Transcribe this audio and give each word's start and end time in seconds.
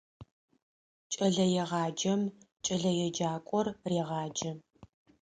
Кӏэлэегъаджэм 1.13 2.21
кӏэлэеджакӏор 2.65 3.67
регъаджэ. 3.89 4.51